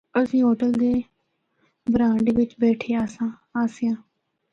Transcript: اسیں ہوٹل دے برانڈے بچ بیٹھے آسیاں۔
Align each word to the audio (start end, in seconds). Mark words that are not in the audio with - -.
اسیں 0.19 0.43
ہوٹل 0.47 0.71
دے 0.81 0.91
برانڈے 1.91 2.31
بچ 2.37 2.51
بیٹھے 2.61 2.91
آسیاں۔ 3.63 3.97